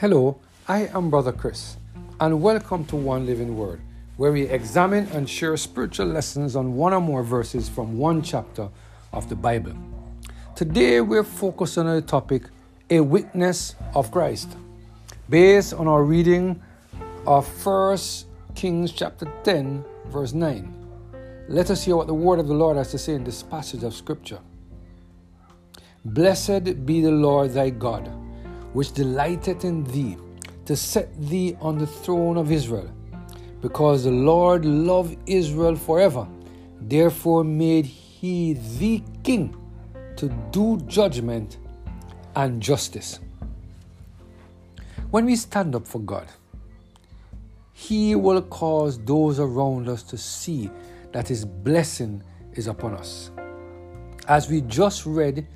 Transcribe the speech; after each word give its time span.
Hello, 0.00 0.38
I 0.66 0.86
am 0.94 1.10
Brother 1.10 1.30
Chris, 1.30 1.76
and 2.20 2.40
welcome 2.40 2.86
to 2.86 2.96
One 2.96 3.26
Living 3.26 3.54
Word, 3.54 3.82
where 4.16 4.32
we 4.32 4.44
examine 4.44 5.06
and 5.08 5.28
share 5.28 5.54
spiritual 5.58 6.06
lessons 6.06 6.56
on 6.56 6.74
one 6.74 6.94
or 6.94 7.02
more 7.02 7.22
verses 7.22 7.68
from 7.68 7.98
one 7.98 8.22
chapter 8.22 8.70
of 9.12 9.28
the 9.28 9.36
Bible. 9.36 9.74
Today 10.56 11.02
we're 11.02 11.22
focused 11.22 11.76
on 11.76 11.84
the 11.84 12.00
topic, 12.00 12.44
A 12.88 13.00
Witness 13.00 13.74
of 13.94 14.10
Christ, 14.10 14.56
based 15.28 15.74
on 15.74 15.86
our 15.86 16.02
reading 16.02 16.62
of 17.26 17.46
1 17.66 17.98
Kings 18.54 18.92
chapter 18.92 19.30
10, 19.44 19.84
verse 20.06 20.32
9. 20.32 21.44
Let 21.46 21.68
us 21.68 21.84
hear 21.84 21.96
what 21.96 22.06
the 22.06 22.14
word 22.14 22.38
of 22.38 22.48
the 22.48 22.54
Lord 22.54 22.78
has 22.78 22.90
to 22.92 22.98
say 22.98 23.12
in 23.12 23.24
this 23.24 23.42
passage 23.42 23.82
of 23.82 23.92
Scripture. 23.92 24.40
Blessed 26.06 26.86
be 26.86 27.02
the 27.02 27.10
Lord 27.10 27.50
thy 27.50 27.68
God, 27.68 28.10
which 28.72 28.92
delighteth 28.92 29.64
in 29.64 29.84
thee, 29.84 30.16
to 30.64 30.76
set 30.76 31.08
thee 31.20 31.56
on 31.60 31.78
the 31.78 31.86
throne 31.86 32.36
of 32.36 32.52
Israel. 32.52 32.90
Because 33.60 34.04
the 34.04 34.10
Lord 34.10 34.64
loved 34.64 35.18
Israel 35.26 35.76
forever, 35.76 36.26
therefore 36.80 37.44
made 37.44 37.86
he 37.86 38.52
thee 38.52 39.02
king 39.22 39.56
to 40.16 40.28
do 40.50 40.76
judgment 40.86 41.56
and 42.36 42.60
justice. 42.60 43.18
When 45.10 45.24
we 45.24 45.36
stand 45.36 45.74
up 45.74 45.86
for 45.86 45.98
God, 46.00 46.28
He 47.72 48.14
will 48.14 48.42
cause 48.42 49.02
those 49.04 49.40
around 49.40 49.88
us 49.88 50.02
to 50.04 50.18
see 50.18 50.70
that 51.12 51.26
His 51.26 51.44
blessing 51.44 52.22
is 52.52 52.66
upon 52.66 52.94
us. 52.94 53.30
As 54.28 54.48
we 54.48 54.60
just 54.60 55.06
read 55.06 55.48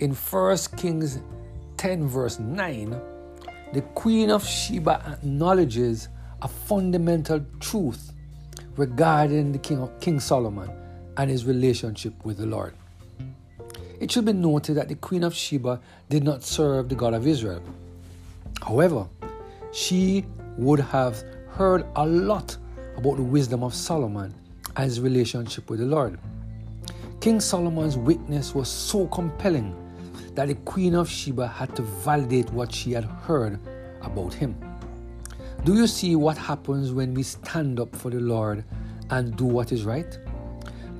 in 0.00 0.14
1 0.14 0.56
Kings 0.76 1.18
10, 1.86 2.08
verse 2.08 2.40
9, 2.40 3.00
the 3.72 3.80
Queen 3.94 4.28
of 4.28 4.44
Sheba 4.44 5.00
acknowledges 5.06 6.08
a 6.42 6.48
fundamental 6.48 7.40
truth 7.60 8.12
regarding 8.76 9.52
the 9.52 9.58
King, 9.58 9.82
of, 9.82 10.00
King 10.00 10.18
Solomon 10.18 10.68
and 11.16 11.30
his 11.30 11.44
relationship 11.44 12.12
with 12.24 12.38
the 12.38 12.46
Lord. 12.46 12.74
It 14.00 14.10
should 14.10 14.24
be 14.24 14.32
noted 14.32 14.74
that 14.78 14.88
the 14.88 14.96
Queen 14.96 15.22
of 15.22 15.32
Sheba 15.32 15.80
did 16.08 16.24
not 16.24 16.42
serve 16.42 16.88
the 16.88 16.96
God 16.96 17.14
of 17.14 17.24
Israel. 17.24 17.62
However, 18.60 19.06
she 19.72 20.24
would 20.58 20.80
have 20.80 21.22
heard 21.50 21.86
a 21.94 22.04
lot 22.04 22.56
about 22.96 23.14
the 23.14 23.22
wisdom 23.22 23.62
of 23.62 23.72
Solomon 23.72 24.34
and 24.74 24.84
his 24.84 24.98
relationship 25.00 25.70
with 25.70 25.78
the 25.78 25.86
Lord. 25.86 26.18
King 27.20 27.38
Solomon's 27.38 27.96
witness 27.96 28.56
was 28.56 28.68
so 28.68 29.06
compelling 29.06 29.85
that 30.36 30.48
the 30.48 30.54
Queen 30.54 30.94
of 30.94 31.08
Sheba 31.08 31.48
had 31.48 31.74
to 31.76 31.82
validate 31.82 32.50
what 32.50 32.72
she 32.72 32.92
had 32.92 33.04
heard 33.04 33.58
about 34.02 34.34
him. 34.34 34.54
Do 35.64 35.74
you 35.74 35.86
see 35.86 36.14
what 36.14 36.36
happens 36.36 36.92
when 36.92 37.14
we 37.14 37.22
stand 37.22 37.80
up 37.80 37.96
for 37.96 38.10
the 38.10 38.20
Lord 38.20 38.62
and 39.10 39.34
do 39.36 39.46
what 39.46 39.72
is 39.72 39.84
right? 39.84 40.18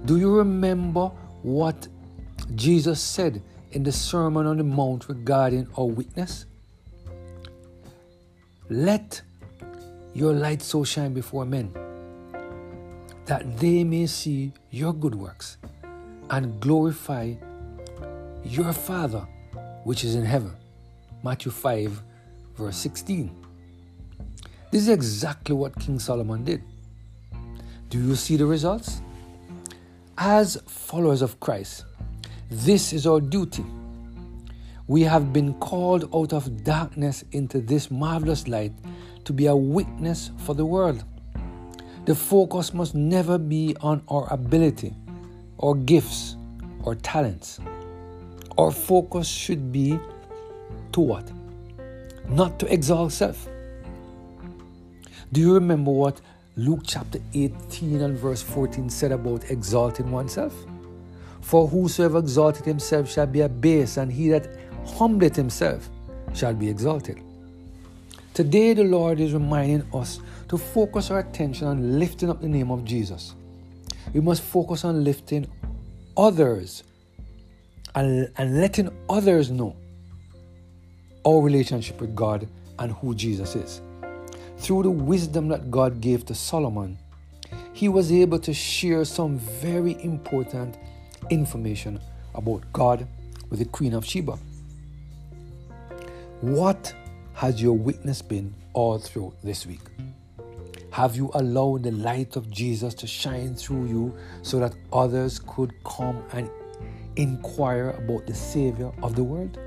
Do 0.07 0.17
you 0.17 0.35
remember 0.35 1.09
what 1.43 1.87
Jesus 2.55 3.01
said 3.01 3.43
in 3.73 3.83
the 3.83 3.93
Sermon 3.93 4.47
on 4.47 4.57
the 4.57 4.65
Mount 4.65 5.09
regarding 5.09 5.69
our 5.79 5.87
witness? 5.87 6.47
Let 8.71 9.21
your 10.15 10.33
light 10.33 10.63
so 10.63 10.83
shine 10.83 11.13
before 11.13 11.45
men 11.45 11.73
that 13.27 13.59
they 13.59 13.85
may 13.85 14.07
see 14.07 14.53
your 14.71 14.95
good 14.95 15.15
works 15.15 15.59
and 16.31 16.59
glorify 16.59 17.35
your 18.47 18.73
Father 18.73 19.27
which 19.85 20.05
is 20.05 20.15
in 20.15 20.25
heaven. 20.25 20.53
Matthew 21.23 21.53
5, 21.53 22.03
verse 22.57 22.77
16. 22.77 23.31
This 24.71 24.83
is 24.83 24.89
exactly 24.89 25.55
what 25.55 25.79
King 25.79 25.99
Solomon 25.99 26.45
did. 26.45 26.63
Do 27.89 27.99
you 27.99 28.17
see 28.17 28.37
the 28.37 28.47
results? 28.47 29.01
As 30.19 30.61
followers 30.67 31.23
of 31.23 31.39
Christ, 31.41 31.85
this 32.51 32.93
is 32.93 33.07
our 33.07 33.21
duty. 33.21 33.65
We 34.89 35.03
have 35.03 35.33
been 35.33 35.55
called 35.55 36.09
out 36.15 36.33
of 36.33 36.65
darkness 36.65 37.25
into 37.33 37.61
this 37.61 37.91
marvelous 37.91 38.49
light 38.49 38.73
to 39.25 39.33
be 39.33 39.47
a 39.47 39.57
witness 39.57 40.31
for 40.39 40.55
the 40.55 40.65
world. 40.65 41.05
The 42.07 42.15
focus 42.15 42.73
must 42.73 42.95
never 42.95 43.39
be 43.39 43.77
on 43.81 44.03
our 44.09 44.33
ability, 44.33 44.95
or 45.59 45.75
gifts, 45.75 46.37
or 46.83 46.95
talents. 46.95 47.59
Our 48.59 48.71
focus 48.71 49.29
should 49.29 49.71
be 49.71 49.99
to 50.93 51.01
what? 51.01 51.31
Not 52.29 52.59
to 52.61 52.73
exalt 52.73 53.13
self. 53.13 53.47
Do 55.31 55.41
you 55.41 55.53
remember 55.53 55.91
what 55.91 56.21
Luke 56.57 56.81
chapter 56.87 57.19
18 57.35 58.01
and 58.01 58.17
verse 58.17 58.41
14 58.43 58.89
said 58.89 59.13
about 59.13 59.51
exalting 59.51 60.11
oneself? 60.11 60.55
For 61.43 61.69
whosoever 61.69 62.19
exalted 62.19 62.65
himself 62.65 63.11
shall 63.11 63.27
be 63.27 63.43
abased, 63.43 63.99
and 63.99 64.11
he 64.11 64.31
that 64.31 64.49
humbleth 64.87 65.37
himself 65.37 65.91
shall 66.35 66.55
be 66.55 66.69
exalted. 66.69 67.21
Today, 68.33 68.73
the 68.73 68.85
Lord 68.85 69.21
is 69.21 69.35
reminding 69.35 69.87
us 69.93 70.21
to 70.49 70.57
focus 70.57 71.11
our 71.11 71.19
attention 71.19 71.67
on 71.67 71.99
lifting 71.99 72.31
up 72.31 72.41
the 72.41 72.49
name 72.49 72.71
of 72.71 72.85
Jesus. 72.85 73.35
We 74.15 74.21
must 74.21 74.43
focus 74.43 74.85
on 74.85 75.05
lifting 75.05 75.47
others 76.17 76.83
and, 77.97 78.31
and 78.37 78.61
letting 78.61 78.91
others 79.09 79.51
know 79.51 79.75
our 81.27 81.41
relationship 81.41 82.01
with 82.01 82.15
God 82.15 82.47
and 82.79 82.93
who 82.93 83.15
Jesus 83.15 83.57
is. 83.57 83.81
Through 84.59 84.85
the 84.85 84.91
wisdom 84.91 85.49
that 85.49 85.71
God 85.71 86.01
gave 86.01 86.25
to 86.27 86.35
Solomon, 86.35 86.99
he 87.73 87.89
was 87.89 88.13
able 88.13 88.39
to 88.41 88.55
share 88.55 89.05
some 89.05 89.39
very 89.39 90.03
important 90.05 90.79
information 91.31 91.99
about 92.35 92.71
God 92.73 93.07
with 93.51 93.59
the 93.59 93.65
Queen 93.65 93.95
of 93.95 94.05
Sheba. 94.05 94.39
What 96.43 96.95
has 97.35 97.61
your 97.61 97.73
witness 97.73 98.23
been 98.23 98.55
all 98.73 98.99
through 98.99 99.35
this 99.43 99.67
week? 99.67 99.81
Have 100.91 101.17
you 101.17 101.31
allowed 101.35 101.83
the 101.83 101.91
light 101.91 102.37
of 102.37 102.51
Jesus 102.51 102.95
to 102.95 103.07
shine 103.07 103.55
through 103.55 103.87
you 103.87 104.17
so 104.43 104.59
that 104.61 104.75
others 104.93 105.39
could 105.39 105.73
come 105.85 106.23
and 106.33 106.51
inquire 107.17 107.91
about 107.91 108.27
the 108.27 108.35
Savior 108.35 108.93
of 109.03 109.17
the 109.17 109.25
world? 109.25 109.59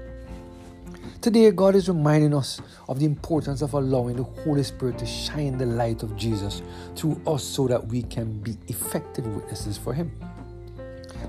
Today, 1.21 1.51
God 1.51 1.75
is 1.75 1.89
reminding 1.89 2.33
us 2.33 2.61
of 2.87 2.99
the 2.99 3.05
importance 3.05 3.61
of 3.61 3.73
allowing 3.73 4.15
the 4.15 4.23
Holy 4.23 4.63
Spirit 4.63 4.97
to 4.99 5.05
shine 5.05 5.57
the 5.57 5.65
light 5.65 6.01
of 6.01 6.15
Jesus 6.15 6.61
through 6.95 7.21
us 7.27 7.43
so 7.43 7.67
that 7.67 7.87
we 7.87 8.03
can 8.03 8.39
be 8.39 8.57
effective 8.67 9.27
witnesses 9.27 9.77
for 9.77 9.93
Him. 9.93 10.11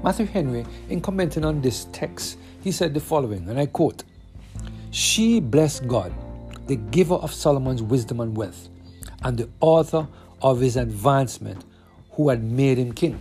Matthew 0.04 0.26
Henry, 0.26 0.64
in 0.88 1.00
commenting 1.00 1.44
on 1.44 1.60
this 1.60 1.86
text, 1.92 2.38
he 2.62 2.70
said 2.72 2.94
the 2.94 3.00
following, 3.00 3.48
and 3.48 3.58
I 3.58 3.66
quote 3.66 4.04
She 4.90 5.40
blessed 5.40 5.88
God, 5.88 6.12
the 6.68 6.76
giver 6.76 7.16
of 7.16 7.34
Solomon's 7.34 7.82
wisdom 7.82 8.20
and 8.20 8.36
wealth, 8.36 8.68
and 9.22 9.36
the 9.36 9.48
author 9.60 10.06
of 10.40 10.60
his 10.60 10.76
advancement, 10.76 11.64
who 12.12 12.28
had 12.28 12.42
made 12.42 12.78
him 12.78 12.92
king. 12.92 13.20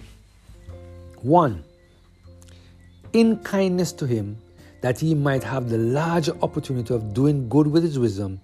1 1.21 1.63
in 3.13 3.37
kindness 3.39 3.91
to 3.93 4.05
him, 4.05 4.37
that 4.81 4.99
he 4.99 5.13
might 5.13 5.43
have 5.43 5.69
the 5.69 5.77
larger 5.77 6.33
opportunity 6.41 6.93
of 6.93 7.13
doing 7.13 7.49
good 7.49 7.67
with 7.67 7.83
his 7.83 7.99
wisdom, 7.99 8.39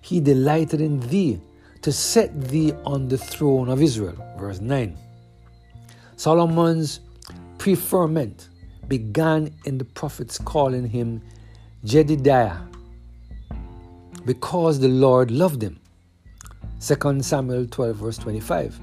he 0.00 0.20
delighted 0.20 0.80
in 0.80 1.00
thee 1.00 1.40
to 1.82 1.92
set 1.92 2.48
thee 2.48 2.72
on 2.84 3.08
the 3.08 3.16
throne 3.16 3.68
of 3.68 3.80
Israel. 3.80 4.16
Verse 4.38 4.60
9. 4.60 4.96
Solomon's 6.16 7.00
preferment 7.58 8.48
began 8.88 9.54
in 9.64 9.78
the 9.78 9.84
prophets 9.84 10.38
calling 10.38 10.86
him 10.86 11.22
Jedidiah 11.84 12.66
because 14.26 14.80
the 14.80 14.88
Lord 14.88 15.30
loved 15.30 15.62
him. 15.62 15.80
2 16.80 17.22
Samuel 17.22 17.66
12, 17.66 17.96
verse 17.96 18.18
25. 18.18 18.80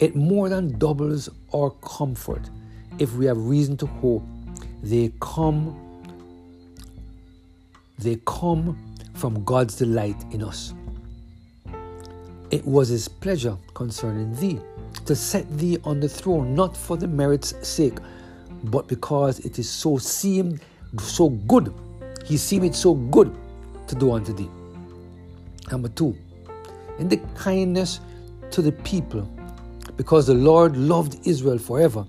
It 0.00 0.16
more 0.16 0.48
than 0.48 0.78
doubles 0.78 1.28
our 1.54 1.70
comfort 1.70 2.50
if 2.98 3.14
we 3.14 3.26
have 3.26 3.38
reason 3.38 3.76
to 3.78 3.86
hope, 3.86 4.22
they 4.82 5.12
come 5.20 5.80
they 7.98 8.18
come 8.26 8.76
from 9.14 9.44
God's 9.44 9.76
delight 9.76 10.16
in 10.32 10.42
us. 10.42 10.74
It 12.50 12.64
was 12.66 12.88
his 12.88 13.08
pleasure 13.08 13.56
concerning 13.72 14.34
thee 14.34 14.58
to 15.06 15.14
set 15.14 15.48
thee 15.58 15.78
on 15.84 16.00
the 16.00 16.08
throne, 16.08 16.54
not 16.54 16.76
for 16.76 16.96
the 16.96 17.06
merit's 17.06 17.54
sake, 17.66 17.98
but 18.64 18.88
because 18.88 19.38
it 19.40 19.58
is 19.58 19.70
so 19.70 19.96
seemed 19.96 20.60
so 20.98 21.30
good. 21.30 21.72
He 22.24 22.36
seemed 22.36 22.64
it 22.64 22.74
so 22.74 22.94
good 22.94 23.34
to 23.86 23.94
do 23.94 24.12
unto 24.12 24.32
thee. 24.32 24.50
Number 25.70 25.88
two, 25.88 26.16
in 26.98 27.08
the 27.08 27.18
kindness 27.34 28.00
to 28.50 28.62
the 28.62 28.72
people, 28.72 29.28
because 29.96 30.26
the 30.26 30.34
Lord 30.34 30.76
loved 30.76 31.26
Israel 31.26 31.58
forever, 31.58 32.06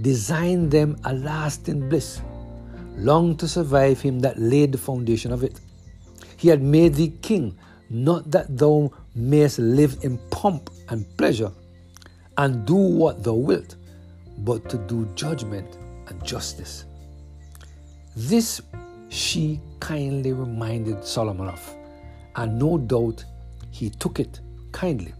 designed 0.00 0.70
them 0.70 0.96
a 1.04 1.14
lasting 1.14 1.88
bliss, 1.88 2.20
long 2.96 3.36
to 3.36 3.48
survive 3.48 4.00
him 4.00 4.20
that 4.20 4.38
laid 4.38 4.72
the 4.72 4.78
foundation 4.78 5.32
of 5.32 5.42
it. 5.42 5.60
He 6.36 6.48
had 6.48 6.62
made 6.62 6.94
thee 6.94 7.14
king, 7.22 7.58
not 7.90 8.30
that 8.30 8.56
thou 8.56 8.92
mayest 9.14 9.58
live 9.58 9.98
in 10.02 10.18
pomp 10.30 10.70
and 10.88 11.04
pleasure, 11.16 11.50
and 12.36 12.64
do 12.66 12.74
what 12.74 13.24
thou 13.24 13.34
wilt, 13.34 13.76
but 14.38 14.68
to 14.70 14.78
do 14.78 15.08
judgment 15.14 15.78
and 16.06 16.24
justice. 16.24 16.84
This 18.14 18.60
she 19.08 19.60
kindly 19.80 20.32
reminded 20.32 21.04
Solomon 21.04 21.48
of, 21.48 21.74
and 22.36 22.58
no 22.58 22.78
doubt 22.78 23.24
he 23.70 23.90
took 23.90 24.20
it 24.20 24.40
kindly. 24.72 25.14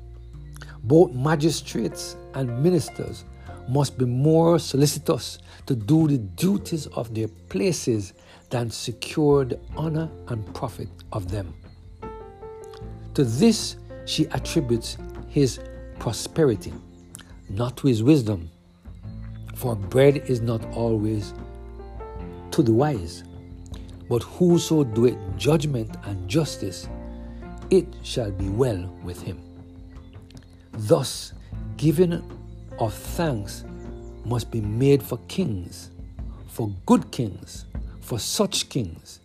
Both 0.84 1.12
magistrates 1.12 2.16
and 2.34 2.62
ministers 2.62 3.24
must 3.68 3.98
be 3.98 4.04
more 4.04 4.58
solicitous 4.58 5.38
to 5.66 5.76
do 5.76 6.08
the 6.08 6.18
duties 6.18 6.86
of 6.88 7.14
their 7.14 7.28
places 7.48 8.14
than 8.50 8.70
secure 8.70 9.44
the 9.44 9.58
honor 9.76 10.08
and 10.28 10.54
profit 10.54 10.88
of 11.12 11.30
them. 11.30 11.54
To 13.14 13.24
this 13.24 13.76
she 14.06 14.26
attributes 14.28 14.96
his 15.28 15.60
prosperity, 15.98 16.72
not 17.50 17.76
to 17.78 17.88
his 17.88 18.02
wisdom, 18.02 18.50
for 19.54 19.74
bread 19.74 20.18
is 20.28 20.40
not 20.40 20.64
always 20.74 21.34
to 22.52 22.62
the 22.62 22.72
wise. 22.72 23.24
But 24.08 24.22
whoso 24.22 24.84
doeth 24.84 25.18
judgment 25.36 25.94
and 26.04 26.28
justice, 26.28 26.88
it 27.70 27.86
shall 28.02 28.30
be 28.30 28.48
well 28.48 28.88
with 29.04 29.20
him. 29.20 29.38
Thus, 30.72 31.34
giving 31.76 32.12
of 32.78 32.94
thanks 32.94 33.64
must 34.24 34.50
be 34.50 34.60
made 34.60 35.02
for 35.02 35.18
kings, 35.28 35.90
for 36.48 36.70
good 36.86 37.10
kings, 37.10 37.64
for 38.00 38.18
such 38.18 38.68
kings. 38.68 39.20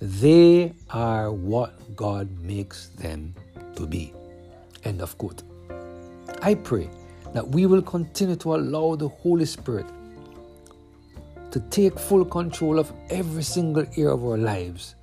They 0.00 0.74
are 0.90 1.30
what 1.30 1.96
God 1.96 2.28
makes 2.40 2.88
them 2.88 3.34
to 3.76 3.86
be. 3.86 4.12
End 4.84 5.00
of 5.00 5.16
quote. 5.16 5.42
I 6.42 6.54
pray 6.54 6.90
that 7.34 7.48
we 7.48 7.66
will 7.66 7.82
continue 7.82 8.36
to 8.36 8.54
allow 8.56 8.96
the 8.96 9.08
Holy 9.08 9.44
Spirit 9.44 9.86
to 11.50 11.60
take 11.70 11.98
full 11.98 12.24
control 12.24 12.78
of 12.78 12.92
every 13.10 13.42
single 13.42 13.84
area 13.96 14.08
of 14.08 14.24
our 14.24 14.38
lives 14.38 14.94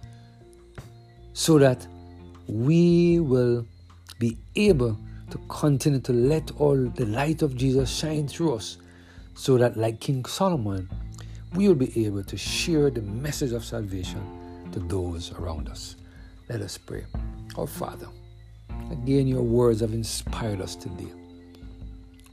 so 1.34 1.58
that 1.60 1.88
we 2.48 3.20
will 3.20 3.66
be 4.18 4.38
able 4.56 4.98
to 5.30 5.38
continue 5.48 6.00
to 6.02 6.14
let 6.14 6.52
all 6.60 6.76
the 6.76 7.06
light 7.06 7.42
of 7.42 7.56
Jesus 7.56 7.90
shine 7.90 8.28
through 8.28 8.56
us 8.56 8.78
so 9.34 9.58
that, 9.58 9.78
like 9.78 10.00
King 10.00 10.26
Solomon, 10.26 10.90
we 11.56 11.68
will 11.68 11.76
be 11.76 12.06
able 12.06 12.24
to 12.24 12.38
share 12.38 12.90
the 12.90 13.02
message 13.02 13.52
of 13.52 13.64
salvation 13.64 14.22
to 14.72 14.80
those 14.80 15.32
around 15.34 15.70
us. 15.70 15.96
Let 16.50 16.62
us 16.62 16.78
pray. 16.78 17.06
Our 17.58 17.68
Father, 17.68 18.08
again, 18.92 19.28
your 19.28 19.42
words 19.42 19.82
have 19.82 19.94
inspired 19.94 20.62
us 20.62 20.76
today, 20.76 21.12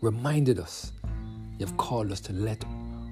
reminded 0.00 0.58
us 0.58 0.92
you've 1.58 1.76
called 1.76 2.12
us 2.12 2.20
to 2.20 2.32
let 2.32 2.64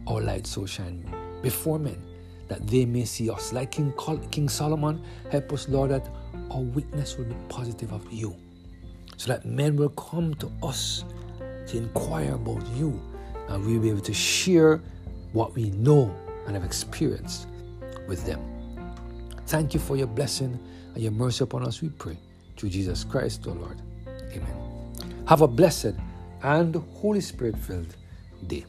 our 0.06 0.20
light 0.20 0.46
so 0.46 0.66
shine 0.66 1.04
before 1.42 1.78
men 1.78 2.02
that 2.48 2.66
they 2.66 2.84
may 2.84 3.04
see 3.04 3.30
us. 3.30 3.52
Like 3.52 3.70
King, 3.70 3.92
King 4.30 4.48
Solomon, 4.48 5.02
help 5.30 5.52
us, 5.52 5.68
Lord, 5.68 5.90
that 5.90 6.08
our 6.50 6.60
witness 6.60 7.16
will 7.16 7.24
be 7.24 7.36
positive 7.48 7.92
of 7.92 8.10
you 8.12 8.36
so 9.16 9.28
that 9.32 9.44
men 9.44 9.76
will 9.76 9.90
come 9.90 10.34
to 10.34 10.50
us 10.62 11.04
to 11.66 11.76
inquire 11.76 12.34
about 12.34 12.66
you 12.74 13.00
and 13.48 13.64
we'll 13.64 13.80
be 13.80 13.90
able 13.90 14.00
to 14.00 14.14
share 14.14 14.80
what 15.32 15.54
we 15.54 15.70
know 15.70 16.14
and 16.46 16.54
have 16.54 16.64
experienced 16.64 17.48
with 18.06 18.24
them. 18.26 18.40
Thank 19.46 19.74
you 19.74 19.80
for 19.80 19.96
your 19.96 20.06
blessing 20.06 20.58
and 20.94 21.02
your 21.02 21.12
mercy 21.12 21.44
upon 21.44 21.66
us, 21.66 21.82
we 21.82 21.88
pray. 21.90 22.18
Through 22.56 22.70
Jesus 22.70 23.04
Christ, 23.04 23.46
our 23.46 23.54
Lord. 23.54 23.80
Amen. 24.32 25.24
Have 25.26 25.42
a 25.42 25.48
blessed 25.48 25.94
and 26.42 26.74
Holy 27.00 27.20
Spirit 27.20 27.58
filled 27.58 27.96
day. 28.46 28.64